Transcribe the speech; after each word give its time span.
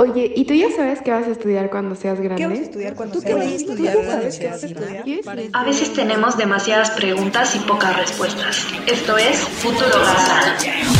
Oye, 0.00 0.32
¿y 0.34 0.46
tú 0.46 0.54
ya 0.54 0.70
sabes 0.74 1.02
qué 1.02 1.10
vas 1.10 1.26
a 1.26 1.30
estudiar 1.30 1.68
cuando 1.68 1.94
seas 1.94 2.18
grande? 2.20 2.42
¿Qué 2.42 2.48
vas 2.48 2.58
a 2.58 2.62
estudiar 2.62 2.94
cuando 2.94 3.20
seas 3.20 4.64
grande? 4.64 5.20
A 5.52 5.62
veces 5.62 5.92
tenemos 5.92 6.38
demasiadas 6.38 6.90
preguntas 6.92 7.54
y 7.54 7.58
pocas 7.58 7.94
respuestas. 7.94 8.66
Esto 8.86 9.18
es 9.18 9.40
Futuro 9.40 9.90
Garza. 9.90 10.99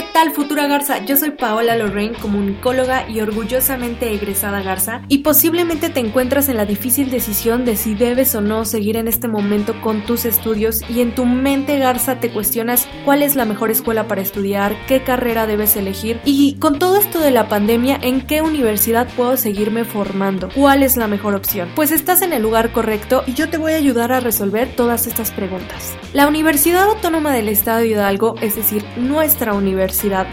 ¿Qué 0.00 0.06
tal 0.14 0.30
futura 0.32 0.66
Garza? 0.66 1.04
Yo 1.04 1.14
soy 1.14 1.32
Paola 1.32 1.76
Lorraine, 1.76 2.16
comunicóloga 2.16 3.06
y 3.06 3.20
orgullosamente 3.20 4.14
egresada 4.14 4.62
Garza, 4.62 5.02
y 5.08 5.18
posiblemente 5.18 5.90
te 5.90 6.00
encuentras 6.00 6.48
en 6.48 6.56
la 6.56 6.64
difícil 6.64 7.10
decisión 7.10 7.66
de 7.66 7.76
si 7.76 7.94
debes 7.94 8.34
o 8.34 8.40
no 8.40 8.64
seguir 8.64 8.96
en 8.96 9.08
este 9.08 9.28
momento 9.28 9.78
con 9.82 10.00
tus 10.06 10.24
estudios 10.24 10.80
y 10.88 11.02
en 11.02 11.14
tu 11.14 11.26
mente 11.26 11.78
Garza 11.78 12.18
te 12.18 12.30
cuestionas 12.30 12.88
cuál 13.04 13.22
es 13.22 13.36
la 13.36 13.44
mejor 13.44 13.70
escuela 13.70 14.08
para 14.08 14.22
estudiar, 14.22 14.74
qué 14.86 15.02
carrera 15.02 15.46
debes 15.46 15.76
elegir 15.76 16.18
y 16.24 16.54
con 16.54 16.78
todo 16.78 16.96
esto 16.96 17.20
de 17.20 17.30
la 17.30 17.50
pandemia, 17.50 17.98
¿en 18.00 18.22
qué 18.22 18.40
universidad 18.40 19.06
puedo 19.16 19.36
seguirme 19.36 19.84
formando? 19.84 20.48
¿Cuál 20.54 20.82
es 20.82 20.96
la 20.96 21.08
mejor 21.08 21.34
opción? 21.34 21.68
Pues 21.76 21.92
estás 21.92 22.22
en 22.22 22.32
el 22.32 22.40
lugar 22.40 22.72
correcto 22.72 23.22
y 23.26 23.34
yo 23.34 23.50
te 23.50 23.58
voy 23.58 23.72
a 23.72 23.76
ayudar 23.76 24.12
a 24.12 24.20
resolver 24.20 24.74
todas 24.74 25.06
estas 25.06 25.30
preguntas. 25.30 25.94
La 26.14 26.26
Universidad 26.26 26.84
Autónoma 26.84 27.34
del 27.34 27.50
Estado 27.50 27.80
de 27.80 27.88
Hidalgo, 27.88 28.36
es 28.40 28.56
decir, 28.56 28.82
nuestra 28.96 29.52
universidad, 29.52 29.89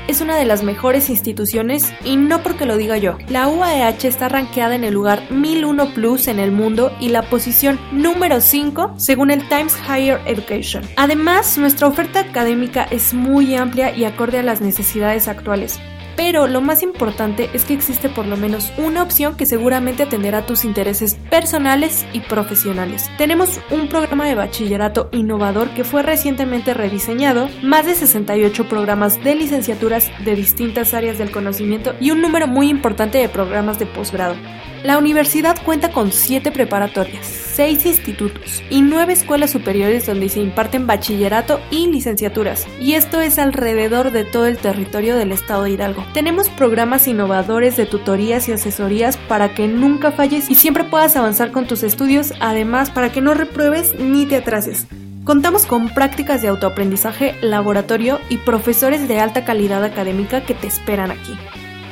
es 0.07 0.21
una 0.21 0.37
de 0.37 0.45
las 0.45 0.61
mejores 0.61 1.09
instituciones 1.09 1.91
y 2.03 2.15
no 2.15 2.43
porque 2.43 2.67
lo 2.67 2.77
diga 2.77 2.97
yo. 2.97 3.17
La 3.27 3.47
UAEH 3.47 4.07
está 4.07 4.29
rankeada 4.29 4.75
en 4.75 4.83
el 4.83 4.93
lugar 4.93 5.23
1001 5.31 5.93
Plus 5.95 6.27
en 6.27 6.39
el 6.39 6.51
mundo 6.51 6.91
y 6.99 7.09
la 7.09 7.23
posición 7.23 7.79
número 7.91 8.39
5 8.39 8.93
según 8.97 9.31
el 9.31 9.47
Times 9.49 9.75
Higher 9.87 10.21
Education. 10.27 10.83
Además, 10.95 11.57
nuestra 11.57 11.87
oferta 11.87 12.19
académica 12.19 12.83
es 12.83 13.15
muy 13.15 13.55
amplia 13.55 13.95
y 13.95 14.05
acorde 14.05 14.37
a 14.37 14.43
las 14.43 14.61
necesidades 14.61 15.27
actuales 15.27 15.79
pero 16.17 16.47
lo 16.47 16.59
más 16.59 16.83
importante 16.83 17.49
es 17.53 17.63
que 17.63 17.75
existe 17.75 18.09
por 18.09 18.25
lo 18.25 18.35
menos 18.35 18.73
una 18.77 19.03
opción 19.03 19.37
que 19.37 19.45
seguramente 19.45 20.03
atenderá 20.03 20.45
tus 20.45 20.65
intereses 20.65 21.15
personales 21.29 22.05
y 22.11 22.19
profesionales. 22.21 23.09
Tenemos 23.17 23.61
un 23.69 23.87
programa 23.87 24.25
de 24.25 24.35
bachillerato 24.35 25.09
innovador 25.13 25.69
que 25.69 25.83
fue 25.83 26.01
recientemente 26.01 26.73
rediseñado, 26.73 27.49
más 27.61 27.85
de 27.85 27.95
68 27.95 28.67
programas 28.67 29.23
de 29.23 29.35
licenciaturas 29.35 30.11
de 30.25 30.35
distintas 30.35 30.93
áreas 30.95 31.19
del 31.19 31.31
conocimiento 31.31 31.93
y 32.01 32.11
un 32.11 32.21
número 32.21 32.47
muy 32.47 32.67
importante 32.67 33.19
de 33.19 33.29
programas 33.29 33.77
de 33.77 33.85
posgrado. 33.85 34.35
La 34.83 34.97
universidad 34.97 35.57
cuenta 35.65 35.91
con 35.91 36.11
7 36.11 36.51
preparatorias, 36.51 37.25
6 37.25 37.85
institutos 37.87 38.63
y 38.69 38.81
9 38.81 39.13
escuelas 39.13 39.51
superiores 39.51 40.05
donde 40.05 40.29
se 40.29 40.39
imparten 40.39 40.87
bachillerato 40.87 41.59
y 41.71 41.87
licenciaturas, 41.87 42.67
y 42.79 42.93
esto 42.93 43.19
es 43.19 43.39
alrededor 43.39 44.11
de 44.11 44.23
todo 44.23 44.45
el 44.45 44.57
territorio 44.57 45.17
del 45.17 45.31
estado 45.31 45.63
de 45.63 45.71
Hidalgo. 45.71 46.05
Tenemos 46.13 46.49
programas 46.49 47.07
innovadores 47.07 47.77
de 47.77 47.85
tutorías 47.85 48.47
y 48.47 48.51
asesorías 48.51 49.17
para 49.17 49.53
que 49.53 49.67
nunca 49.67 50.11
falles 50.11 50.49
y 50.49 50.55
siempre 50.55 50.83
puedas 50.83 51.15
avanzar 51.15 51.51
con 51.51 51.67
tus 51.67 51.83
estudios, 51.83 52.33
además 52.39 52.89
para 52.89 53.11
que 53.11 53.21
no 53.21 53.33
repruebes 53.33 53.93
ni 53.99 54.25
te 54.25 54.37
atrases. 54.37 54.87
Contamos 55.23 55.65
con 55.65 55.89
prácticas 55.89 56.41
de 56.41 56.47
autoaprendizaje, 56.47 57.35
laboratorio 57.41 58.19
y 58.29 58.37
profesores 58.37 59.07
de 59.07 59.19
alta 59.19 59.43
calidad 59.43 59.83
académica 59.83 60.45
que 60.45 60.53
te 60.53 60.67
esperan 60.67 61.11
aquí. 61.11 61.33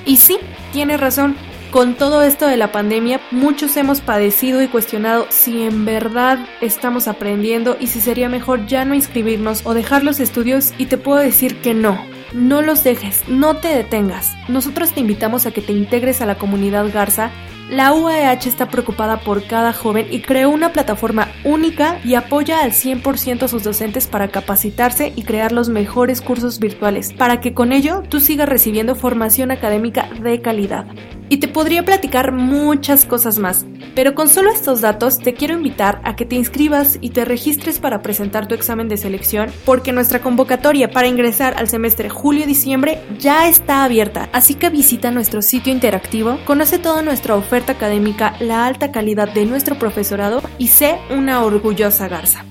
Y 0.05 0.17
sí, 0.17 0.37
tienes 0.71 0.99
razón, 0.99 1.35
con 1.71 1.95
todo 1.95 2.23
esto 2.23 2.47
de 2.47 2.57
la 2.57 2.71
pandemia, 2.71 3.19
muchos 3.31 3.75
hemos 3.77 4.01
padecido 4.01 4.61
y 4.61 4.67
cuestionado 4.67 5.27
si 5.29 5.63
en 5.63 5.85
verdad 5.85 6.39
estamos 6.61 7.07
aprendiendo 7.07 7.77
y 7.79 7.87
si 7.87 7.99
sería 7.99 8.29
mejor 8.29 8.65
ya 8.65 8.85
no 8.85 8.95
inscribirnos 8.95 9.65
o 9.65 9.73
dejar 9.73 10.03
los 10.03 10.19
estudios 10.19 10.73
y 10.77 10.85
te 10.85 10.97
puedo 10.97 11.19
decir 11.19 11.61
que 11.61 11.73
no. 11.73 11.99
No 12.33 12.61
los 12.61 12.83
dejes, 12.83 13.27
no 13.27 13.57
te 13.57 13.69
detengas. 13.69 14.33
Nosotros 14.49 14.91
te 14.91 14.99
invitamos 14.99 15.45
a 15.45 15.51
que 15.51 15.61
te 15.61 15.71
integres 15.71 16.21
a 16.21 16.25
la 16.25 16.37
comunidad 16.37 16.91
Garza 16.91 17.31
la 17.69 17.93
UAH 17.93 18.47
está 18.47 18.67
preocupada 18.69 19.21
por 19.21 19.43
cada 19.47 19.73
joven 19.73 20.05
y 20.11 20.21
creó 20.21 20.51
una 20.51 20.71
plataforma 20.71 21.29
única 21.43 21.99
y 22.03 22.13
apoya 22.13 22.61
al 22.61 22.73
100% 22.73 23.41
a 23.41 23.47
sus 23.47 23.63
docentes 23.63 24.05
para 24.05 24.27
capacitarse 24.27 25.13
y 25.15 25.23
crear 25.23 25.51
los 25.51 25.69
mejores 25.69 26.21
cursos 26.21 26.59
virtuales, 26.59 27.11
para 27.13 27.41
que 27.41 27.55
con 27.55 27.71
ello 27.71 28.03
tú 28.07 28.19
sigas 28.19 28.47
recibiendo 28.47 28.93
formación 28.93 29.49
académica 29.49 30.07
de 30.21 30.41
calidad. 30.41 30.85
Y 31.29 31.37
te 31.37 31.47
podría 31.47 31.83
platicar 31.83 32.31
muchas 32.31 33.05
cosas 33.05 33.39
más, 33.39 33.65
pero 33.95 34.13
con 34.13 34.29
solo 34.29 34.51
estos 34.51 34.81
datos 34.81 35.19
te 35.19 35.33
quiero 35.33 35.55
invitar 35.55 36.01
a 36.03 36.15
que 36.15 36.25
te 36.25 36.35
inscribas 36.35 36.97
y 37.01 37.09
te 37.09 37.25
registres 37.25 37.79
para 37.79 38.01
presentar 38.01 38.47
tu 38.47 38.53
examen 38.55 38.89
de 38.89 38.97
selección, 38.97 39.51
porque 39.65 39.91
nuestra 39.91 40.19
convocatoria 40.19 40.91
para 40.91 41.07
ingresar 41.07 41.55
al 41.57 41.67
semestre 41.67 42.09
julio-diciembre 42.09 43.01
ya 43.19 43.47
está 43.47 43.83
abierta, 43.83 44.29
así 44.33 44.53
que 44.53 44.69
visita 44.69 45.11
nuestro 45.11 45.41
sitio 45.41 45.73
interactivo, 45.73 46.37
conoce 46.45 46.77
toda 46.77 47.01
nuestra 47.01 47.35
oferta 47.35 47.73
académica, 47.73 48.35
la 48.39 48.65
alta 48.65 48.91
calidad 48.91 49.33
de 49.33 49.45
nuestro 49.45 49.79
profesorado 49.79 50.41
y 50.57 50.67
sé 50.67 50.97
una 51.09 51.43
orgullosa 51.43 52.07
garza. 52.07 52.45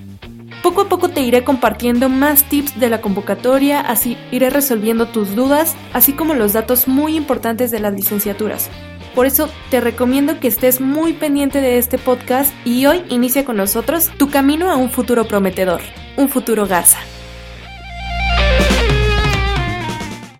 Poco 0.64 0.80
a 0.80 0.88
poco 0.88 1.10
te 1.10 1.20
iré 1.20 1.44
compartiendo 1.44 2.08
más 2.08 2.44
tips 2.44 2.80
de 2.80 2.88
la 2.88 3.02
convocatoria, 3.02 3.82
así 3.82 4.16
iré 4.32 4.48
resolviendo 4.48 5.08
tus 5.08 5.36
dudas, 5.36 5.76
así 5.92 6.14
como 6.14 6.32
los 6.32 6.54
datos 6.54 6.88
muy 6.88 7.18
importantes 7.18 7.70
de 7.70 7.80
las 7.80 7.92
licenciaturas. 7.92 8.70
Por 9.14 9.26
eso 9.26 9.50
te 9.70 9.82
recomiendo 9.82 10.40
que 10.40 10.48
estés 10.48 10.80
muy 10.80 11.12
pendiente 11.12 11.60
de 11.60 11.76
este 11.76 11.98
podcast 11.98 12.50
y 12.64 12.86
hoy 12.86 13.02
inicia 13.10 13.44
con 13.44 13.58
nosotros 13.58 14.10
tu 14.16 14.30
camino 14.30 14.70
a 14.70 14.76
un 14.76 14.88
futuro 14.88 15.26
prometedor, 15.26 15.82
un 16.16 16.30
futuro 16.30 16.66
Garza. 16.66 17.00